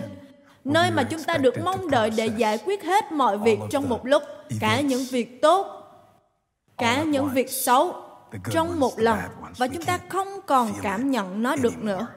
[0.68, 4.06] nơi mà chúng ta được mong đợi để giải quyết hết mọi việc trong một
[4.06, 4.24] lúc
[4.60, 5.68] cả những việc tốt
[6.78, 7.96] cả những việc xấu
[8.52, 9.18] trong một lần
[9.58, 12.08] và chúng ta không còn cảm nhận nó được nữa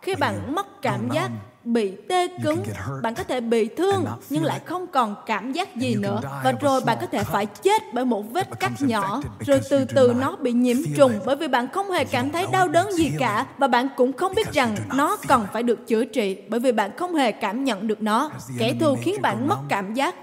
[0.00, 1.30] khi bạn mất cảm giác
[1.64, 2.62] bị tê cứng
[3.02, 6.80] bạn có thể bị thương nhưng lại không còn cảm giác gì nữa và rồi
[6.86, 10.52] bạn có thể phải chết bởi một vết cắt nhỏ rồi từ từ nó bị
[10.52, 13.88] nhiễm trùng bởi vì bạn không hề cảm thấy đau đớn gì cả và bạn
[13.96, 17.32] cũng không biết rằng nó cần phải được chữa trị bởi vì bạn không hề
[17.32, 20.14] cảm nhận được nó kẻ thù khiến bạn mất cảm giác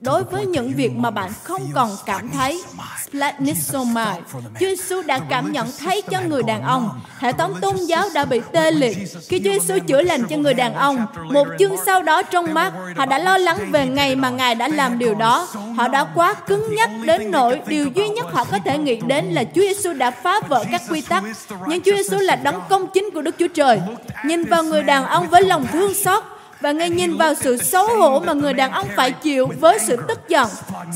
[0.00, 2.62] Đối với những việc mà bạn không còn cảm thấy,
[3.06, 7.00] Splanisomai, Chúa Giêsu đã cảm nhận thấy cho người đàn ông.
[7.18, 8.96] Hệ thống tôn giáo đã bị tê liệt.
[9.28, 12.72] Khi Chúa Giêsu chữa lành cho người đàn ông, một chương sau đó trong mắt,
[12.96, 15.48] họ đã lo lắng về ngày mà Ngài đã làm điều đó.
[15.76, 19.24] Họ đã quá cứng nhắc đến nỗi điều duy nhất họ có thể nghĩ đến
[19.24, 21.22] là Chúa Giêsu đã phá vỡ các quy tắc.
[21.68, 23.80] Nhưng Chúa Giêsu là đấng công chính của Đức Chúa Trời.
[24.24, 26.24] Nhìn vào người đàn ông với lòng thương xót,
[26.60, 29.96] và ngay nhìn vào sự xấu hổ mà người đàn ông phải chịu với sự
[30.08, 30.46] tức giận.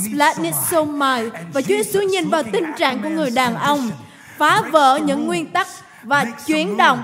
[0.06, 3.90] Splatnit so và Chúa Giêsu nhìn vào tình trạng của người đàn ông
[4.38, 5.66] phá vỡ những nguyên tắc
[6.02, 7.02] và chuyển động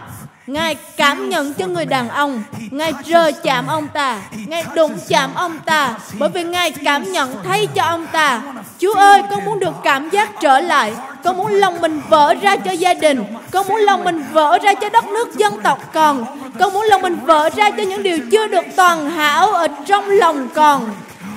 [0.49, 5.31] Ngài cảm nhận cho người đàn ông Ngài rờ chạm ông ta Ngài đụng chạm
[5.35, 8.41] ông ta Bởi vì Ngài cảm nhận thấy cho ông ta
[8.79, 10.93] Chúa ơi con muốn được cảm giác trở lại
[11.25, 14.75] Con muốn lòng mình vỡ ra cho gia đình Con muốn lòng mình vỡ ra
[14.75, 16.25] cho đất nước dân tộc còn,
[16.59, 20.09] Con muốn lòng mình vỡ ra cho những điều chưa được toàn hảo Ở trong
[20.11, 20.85] lòng còn.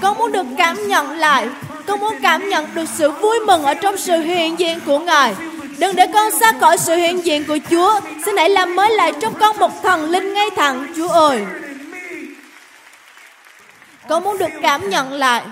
[0.01, 1.47] Con muốn được cảm nhận lại
[1.87, 5.33] con muốn cảm nhận được sự vui mừng ở trong sự hiện diện của Ngài
[5.81, 7.99] Đừng để con xa khỏi sự hiện diện của Chúa.
[8.25, 11.45] Xin hãy làm mới lại trong con một thần linh ngay thẳng, Chúa ơi.
[14.09, 15.43] Con muốn được cảm nhận lại.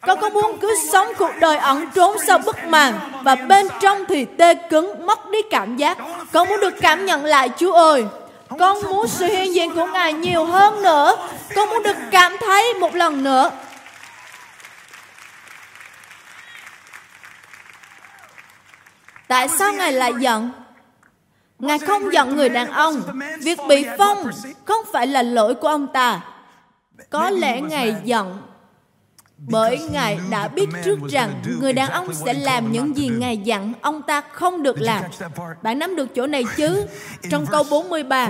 [0.00, 4.04] Con có muốn cứ sống cuộc đời ẩn trốn sau bức màn và bên trong
[4.08, 5.98] thì tê cứng, mất đi cảm giác.
[6.32, 8.04] Con muốn được cảm nhận lại, Chúa ơi.
[8.58, 11.16] Con muốn sự hiện diện của Ngài nhiều hơn nữa.
[11.56, 13.50] Con muốn được cảm thấy một lần nữa
[19.28, 20.50] Tại sao Ngài lại giận?
[21.58, 23.02] Ngài không giận người đàn ông.
[23.42, 24.18] Việc bị phong
[24.64, 26.20] không phải là lỗi của ông ta.
[27.10, 28.42] Có lẽ Ngài giận
[29.38, 33.72] bởi Ngài đã biết trước rằng người đàn ông sẽ làm những gì Ngài dặn
[33.80, 35.04] ông ta không được làm.
[35.62, 36.86] Bạn nắm được chỗ này chứ?
[37.30, 38.28] Trong câu 43,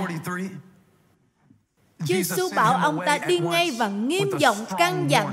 [1.99, 5.27] Chúa Giêsu bảo ông ta đi ngay và nghiêm giọng căn dặn.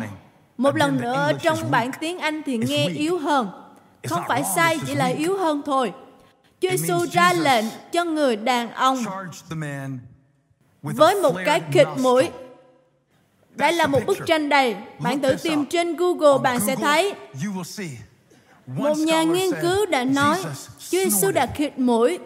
[0.57, 3.62] Một lần nữa trong bản tiếng Anh thì nghe yếu hơn
[4.07, 5.93] không phải sai chỉ là yếu hơn thôi.
[6.61, 9.03] Chúa Giêsu ra lệnh cho người đàn ông
[10.81, 12.29] với một cái khịt mũi.
[13.55, 14.75] Đây là một bức tranh đầy.
[14.99, 17.13] Bạn thử tìm trên Google, bạn sẽ thấy.
[18.67, 20.37] Một nhà nghiên cứu đã nói
[20.89, 22.19] Chúa Giêsu đã khịt mũi.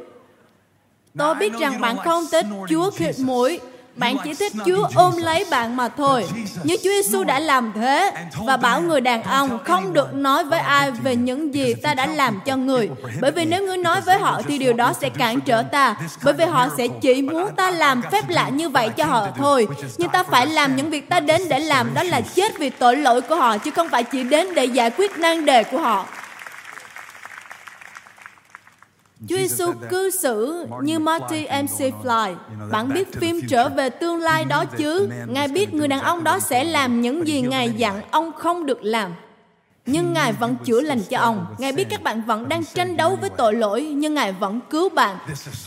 [1.18, 3.60] Tôi biết rằng bạn không thích Chúa khịt mũi,
[3.98, 6.28] bạn chỉ thích Chúa ôm lấy bạn mà thôi.
[6.64, 8.12] Nhưng Chúa Giêsu đã làm thế
[8.46, 12.06] và bảo người đàn ông không được nói với ai về những gì ta đã
[12.06, 12.90] làm cho người.
[13.22, 15.96] Bởi vì nếu ngươi nói với họ thì điều đó sẽ cản trở ta.
[16.24, 19.68] Bởi vì họ sẽ chỉ muốn ta làm phép lạ như vậy cho họ thôi.
[19.98, 22.96] Nhưng ta phải làm những việc ta đến để làm đó là chết vì tội
[22.96, 26.06] lỗi của họ chứ không phải chỉ đến để giải quyết nan đề của họ.
[29.30, 32.36] Chúa Giêsu cư xử như Marty McFly.
[32.72, 35.10] Bạn biết phim trở về tương lai đó chứ?
[35.28, 38.84] Ngài biết người đàn ông đó sẽ làm những gì Ngài dặn ông không được
[38.84, 39.12] làm.
[39.86, 41.56] Nhưng hmm, Ngài vẫn chữa lành cho ông.
[41.58, 44.90] Ngài biết các bạn vẫn đang tranh đấu với tội lỗi, nhưng Ngài vẫn cứu
[44.90, 45.18] bạn.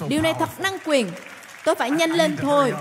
[0.09, 1.07] Điều này thật năng quyền.
[1.65, 2.73] Tôi phải nhanh lên thôi.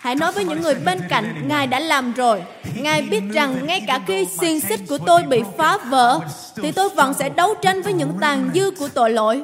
[0.00, 2.44] Hãy nói với những người bên cạnh, Ngài đã làm rồi.
[2.76, 6.20] Ngài biết rằng ngay cả khi xiên xích của tôi bị phá vỡ,
[6.56, 9.42] thì tôi vẫn sẽ đấu tranh với những tàn dư của tội lỗi.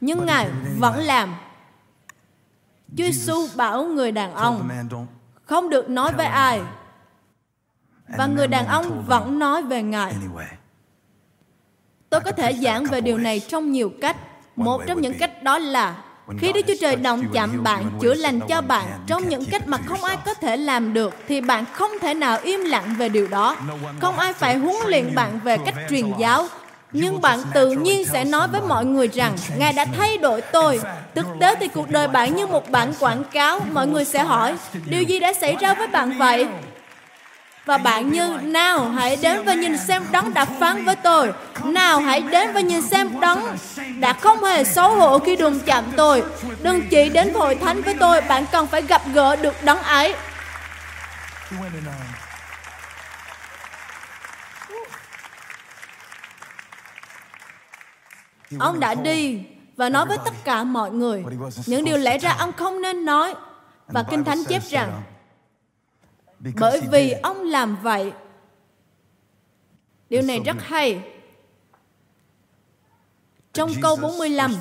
[0.00, 0.48] Nhưng Ngài
[0.78, 1.34] vẫn làm.
[2.96, 4.68] Chúa Giêsu bảo người đàn ông
[5.44, 6.60] không được nói với ai.
[8.18, 10.14] Và người đàn ông vẫn nói về Ngài.
[12.10, 14.16] Tôi có thể giảng về điều này trong nhiều cách.
[14.56, 16.03] Một trong những cách đó là
[16.38, 19.78] khi Đức Chúa Trời động chạm bạn, chữa lành cho bạn trong những cách mà
[19.86, 23.26] không ai có thể làm được, thì bạn không thể nào im lặng về điều
[23.28, 23.56] đó.
[24.00, 26.46] Không ai phải huấn luyện bạn về cách truyền giáo,
[26.92, 30.80] nhưng bạn tự nhiên sẽ nói với mọi người rằng ngài đã thay đổi tôi
[31.14, 34.54] thực tế thì cuộc đời bạn như một bản quảng cáo mọi người sẽ hỏi
[34.86, 36.46] điều gì đã xảy ra với bạn vậy
[37.66, 41.32] và bạn như nào hãy đến và nhìn xem đấng đã phán với tôi
[41.64, 43.56] Nào hãy đến và nhìn xem đấng
[44.00, 46.24] đã không hề xấu hổ khi đừng chạm tôi
[46.62, 50.14] Đừng chỉ đến hội thánh với tôi Bạn cần phải gặp gỡ được đấng ấy
[58.58, 59.38] Ông đã đi
[59.76, 61.24] và nói với tất cả mọi người
[61.66, 63.34] những điều lẽ ra ông không nên nói.
[63.86, 65.02] Và Kinh Thánh chép rằng
[66.58, 68.12] bởi vì ông làm vậy.
[70.08, 71.10] Điều này rất hay.
[73.52, 74.54] Trong câu 45,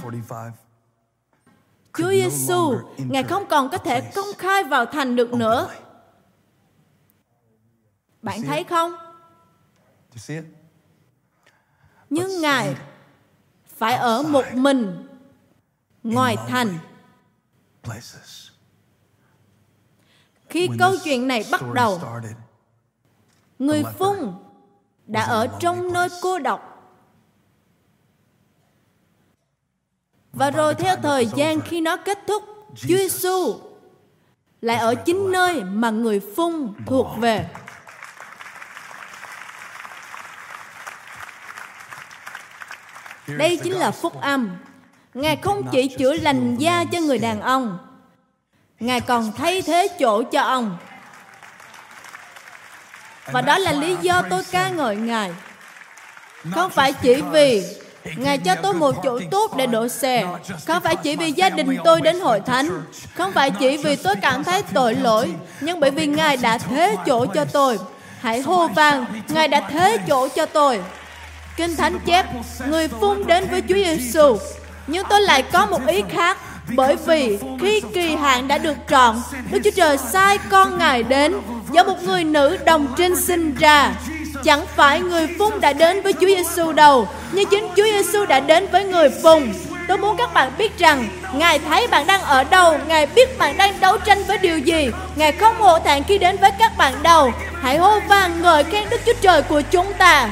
[1.93, 5.69] Chúa Giêsu, Ngài không còn có thể công khai vào thành được nữa.
[8.21, 8.91] Bạn thấy không?
[12.09, 12.75] Nhưng Ngài
[13.67, 15.07] phải ở một mình
[16.03, 16.77] ngoài thành.
[20.53, 22.01] Khi câu chuyện này bắt đầu,
[23.59, 24.33] người Phung
[25.07, 26.69] đã ở trong nơi cô độc.
[30.33, 32.43] Và rồi theo thời gian khi nó kết thúc,
[32.75, 33.59] Chúa Giêsu
[34.61, 37.49] lại ở chính nơi mà người Phung thuộc về.
[43.37, 44.55] Đây chính là phúc âm.
[45.13, 47.77] Ngài không chỉ chữa lành da cho người đàn ông
[48.83, 50.77] Ngài còn thay thế chỗ cho ông
[53.31, 55.31] Và đó là lý do tôi ca ngợi Ngài
[56.51, 57.63] Không phải chỉ vì
[58.15, 60.25] Ngài cho tôi một chỗ tốt để đổ xe
[60.67, 62.83] Không phải chỉ vì gia đình tôi đến hội thánh
[63.15, 66.95] Không phải chỉ vì tôi cảm thấy tội lỗi Nhưng bởi vì Ngài đã thế
[67.05, 67.79] chỗ cho tôi
[68.21, 70.79] Hãy hô vang Ngài đã thế chỗ cho tôi
[71.57, 72.25] Kinh Thánh chép
[72.67, 74.37] Người phun đến với Chúa Giêsu
[74.87, 76.37] Nhưng tôi lại có một ý khác
[76.75, 79.15] bởi vì khi kỳ hạn đã được trọn,
[79.51, 81.33] Đức Chúa Trời sai con Ngài đến
[81.71, 83.91] do một người nữ đồng trinh sinh ra.
[84.43, 88.39] Chẳng phải người phung đã đến với Chúa Giêsu đâu, nhưng chính Chúa Giêsu đã
[88.39, 89.53] đến với người phung.
[89.87, 93.57] Tôi muốn các bạn biết rằng Ngài thấy bạn đang ở đâu Ngài biết bạn
[93.57, 96.93] đang đấu tranh với điều gì Ngài không hổ thẹn khi đến với các bạn
[97.03, 100.29] đâu Hãy hô vang ngợi khen Đức Chúa Trời của chúng ta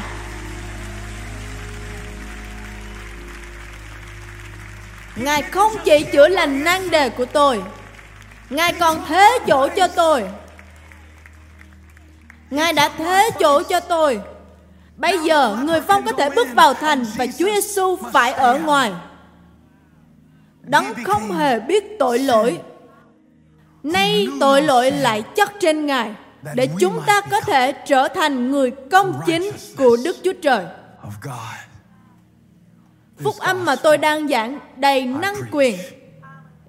[5.15, 7.63] Ngài không chỉ chữa lành nan đề của tôi
[8.49, 10.23] Ngài còn thế chỗ cho tôi
[12.49, 14.19] Ngài đã thế chỗ cho tôi
[14.97, 18.91] Bây giờ người phong có thể bước vào thành Và Chúa Giêsu phải ở ngoài
[20.61, 22.59] Đấng không hề biết tội lỗi
[23.83, 26.11] Nay tội lỗi lại chất trên Ngài
[26.55, 30.63] Để chúng ta có thể trở thành người công chính của Đức Chúa Trời
[33.23, 35.77] Phúc âm mà tôi đang giảng đầy năng quyền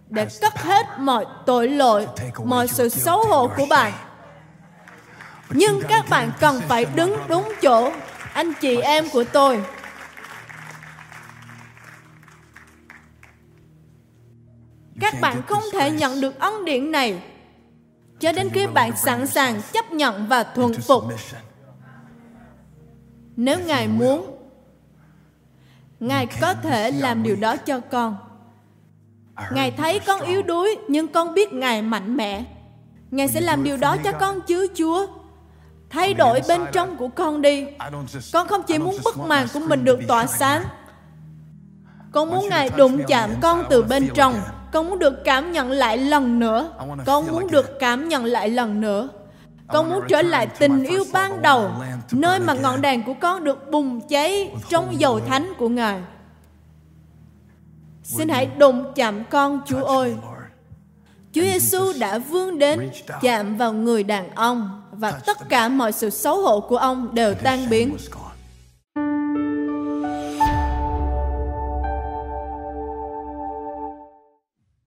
[0.08, 2.06] để cất hết mọi tội lỗi,
[2.44, 3.92] mọi sự xấu hổ của bạn.
[5.50, 7.92] Nhưng các bạn cần phải đứng đúng chỗ,
[8.34, 9.62] anh chị em của tôi.
[15.00, 17.22] Các bạn không thể nhận được ân điển này
[18.20, 21.04] cho đến khi bạn sẵn sàng chấp nhận và thuần phục.
[23.36, 24.31] Nếu Ngài muốn,
[26.02, 28.16] ngài có thể làm điều đó cho con
[29.52, 32.44] ngài thấy con yếu đuối nhưng con biết ngài mạnh mẽ
[33.10, 35.06] ngài sẽ làm điều đó cho con chứ chúa
[35.90, 37.66] thay đổi bên trong của con đi
[38.32, 40.64] con không chỉ muốn bức màn của mình được tỏa sáng
[42.12, 44.34] con muốn ngài đụng chạm con từ bên trong
[44.72, 46.70] con muốn được cảm nhận lại lần nữa
[47.06, 49.08] con muốn được cảm nhận lại lần nữa
[49.72, 51.70] con muốn trở lại tình yêu ban đầu,
[52.12, 56.00] nơi mà ngọn đèn của con được bùng cháy trong dầu thánh của Ngài.
[58.04, 60.14] Xin hãy đụng chạm con, Chúa ơi.
[61.32, 66.10] Chúa Giêsu đã vươn đến chạm vào người đàn ông và tất cả mọi sự
[66.10, 67.96] xấu hổ của ông đều tan biến.